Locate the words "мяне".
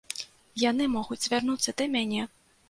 1.99-2.27